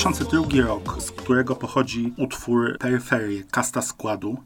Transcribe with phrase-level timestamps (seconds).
[0.00, 4.36] 2002 rok, z którego pochodzi utwór Peryferie Kasta Składu,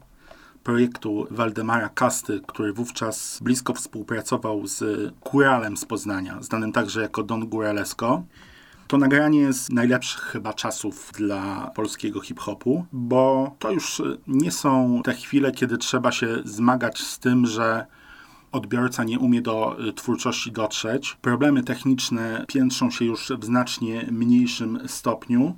[0.63, 4.83] projektu Waldemara Kasty, który wówczas blisko współpracował z
[5.31, 8.23] Góralem z Poznania, znanym także jako Don Góralesko.
[8.87, 15.13] To nagranie jest najlepszych chyba czasów dla polskiego hip-hopu, bo to już nie są te
[15.13, 17.85] chwile, kiedy trzeba się zmagać z tym, że
[18.51, 21.17] odbiorca nie umie do y, twórczości dotrzeć.
[21.21, 25.57] Problemy techniczne piętrzą się już w znacznie mniejszym stopniu.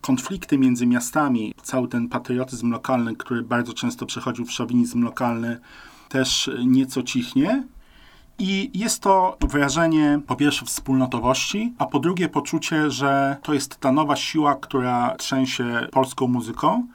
[0.00, 5.60] Konflikty między miastami, cały ten patriotyzm lokalny, który bardzo często przechodził w szowinizm lokalny,
[6.08, 7.64] też y, nieco cichnie.
[8.38, 13.92] I jest to wrażenie po pierwsze wspólnotowości, a po drugie poczucie, że to jest ta
[13.92, 16.86] nowa siła, która trzęsie polską muzyką,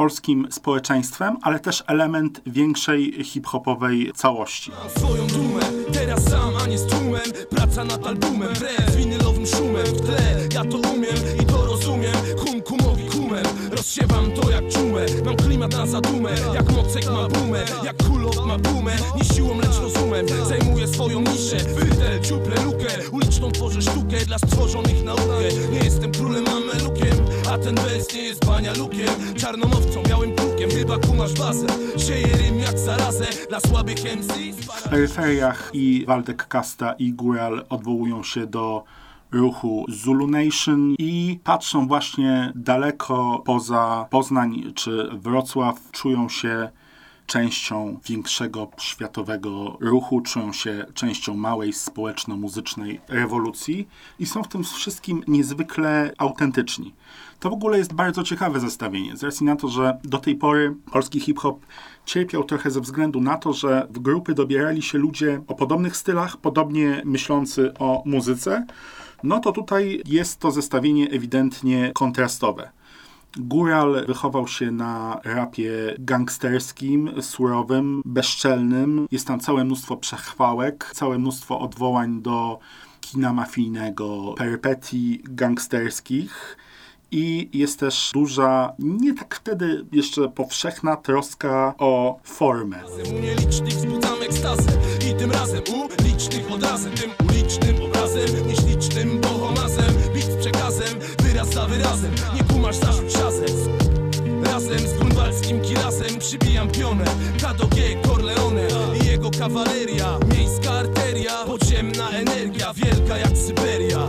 [0.00, 4.70] polskim społeczeństwem, ale też element większej hip-hopowej całości.
[4.70, 5.60] Mam swoją dumę,
[5.92, 7.20] teraz sam, a nie z tłumem.
[7.50, 9.86] Praca nad albumem, wbrew winylowym szumem.
[9.86, 12.14] W tle, ja to umiem i to rozumiem.
[12.38, 15.06] Hum kumowi kumem, rozsiewam to jak czumę.
[15.24, 17.64] Mam klimat na zadumę, jak mocek ma bumę.
[17.84, 20.26] Jak kulow ma bumę, nie siłą lecz rozumem.
[20.48, 22.88] Zajmuję swoją niszę, wytel, ciuple, lukę.
[23.12, 26.12] Uliczną tworzę sztukę dla stworzonych naukę Nie jestem
[27.52, 30.30] A ten bez nie jest banialukiem Czarnomowcą, białym
[30.70, 31.30] chyba kumasz
[31.96, 38.22] Sieje rym jak zarazę, dla słabych MC W peryferiach i Waldek Kasta i Góral odwołują
[38.22, 38.84] się do
[39.30, 46.70] ruchu Zulu Nation i patrzą właśnie daleko poza Poznań czy Wrocław, czują się
[47.30, 55.24] częścią większego światowego ruchu, czują się częścią małej społeczno-muzycznej rewolucji i są w tym wszystkim
[55.28, 56.94] niezwykle autentyczni.
[57.40, 60.74] To w ogóle jest bardzo ciekawe zestawienie, z racji na to, że do tej pory
[60.92, 61.66] polski hip-hop
[62.04, 66.36] cierpiał trochę ze względu na to, że w grupy dobierali się ludzie o podobnych stylach,
[66.36, 68.66] podobnie myślący o muzyce,
[69.22, 72.79] no to tutaj jest to zestawienie ewidentnie kontrastowe.
[73.36, 79.08] Góral wychował się na rapie gangsterskim, surowym, bezczelnym.
[79.10, 82.58] Jest tam całe mnóstwo przechwałek, całe mnóstwo odwołań do
[83.00, 86.56] kina mafijnego, perypetii gangsterskich.
[87.12, 92.82] I jest też duża, nie tak wtedy jeszcze powszechna troska o formę.
[93.10, 94.72] U nielicznych wzbudzam ekstazę
[95.10, 97.79] I tym razem u licznych odrazem Tym ulicznym
[106.60, 107.04] Przybijam pionę.
[108.02, 108.68] Corleone
[109.02, 110.18] I jego kawaleria.
[110.34, 114.08] Miejska arteria Podziemna energia Wielka jak Syberia.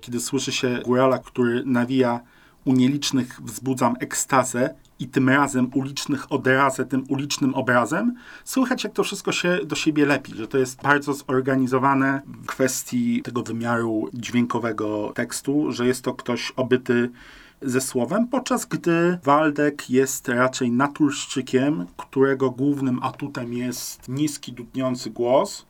[0.00, 2.20] Kiedy słyszy się górala, który nawija
[2.64, 8.14] u nielicznych wzbudzam ekstazę i tym razem ulicznych odrazę tym ulicznym obrazem,
[8.44, 13.22] słychać jak to wszystko się do siebie lepi, że to jest bardzo zorganizowane w kwestii
[13.22, 17.10] tego wymiaru dźwiękowego tekstu, że jest to ktoś obyty
[17.62, 25.66] ze słowem, podczas gdy Waldek jest raczej naturszczykiem, którego głównym atutem jest niski, dudniący głos,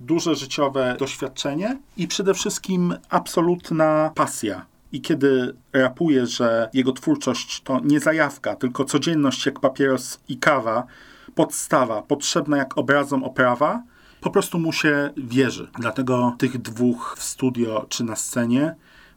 [0.00, 4.66] duże życiowe doświadczenie i przede wszystkim absolutna pasja.
[4.92, 10.86] I kiedy rapuje, że jego twórczość to nie zajawka, tylko codzienność jak papieros i kawa,
[11.34, 13.82] podstawa, potrzebna jak obrazom oprawa,
[14.20, 15.68] po prostu mu się wierzy.
[15.78, 18.74] Dlatego tych dwóch w studio czy na scenie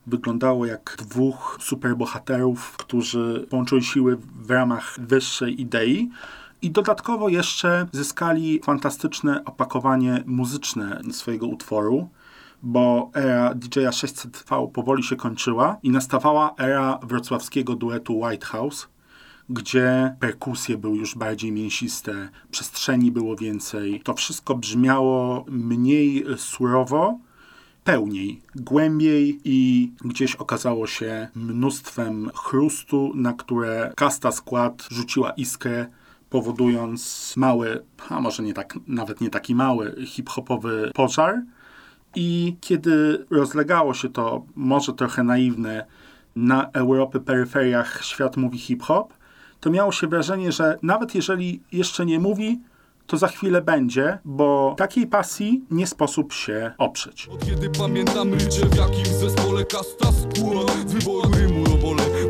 [0.09, 6.09] wyglądało jak dwóch superbohaterów, którzy połączyli siły w ramach wyższej idei.
[6.61, 12.09] I dodatkowo jeszcze zyskali fantastyczne opakowanie muzyczne swojego utworu,
[12.63, 18.87] bo era DJ-a 600V powoli się kończyła i nastawała era wrocławskiego duetu White House,
[19.49, 24.01] gdzie perkusje były już bardziej mięsiste, przestrzeni było więcej.
[24.03, 27.19] To wszystko brzmiało mniej surowo,
[27.89, 35.85] pełniej, głębiej i gdzieś okazało się mnóstwem chrustu, na które kasta skład rzuciła iskrę,
[36.29, 41.41] powodując mały, a może nie tak, nawet nie taki mały, hip-hopowy pożar.
[42.15, 45.85] I kiedy rozlegało się to, może trochę naiwne,
[46.35, 49.13] na Europy peryferiach świat mówi hip-hop,
[49.59, 52.59] to miało się wrażenie, że nawet jeżeli jeszcze nie mówi,
[53.09, 57.27] to za chwilę będzie, bo takiej pasji nie sposób się oprzeć.
[57.27, 61.69] Od kiedy pamiętam rycie w jakim zespole kasta skóra Z wyboru rymu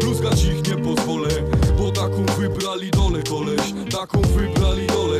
[0.01, 1.29] bluzgać ich nie pozwolę
[1.77, 5.19] Bo taką wybrali dole koleś, taką wybrali dole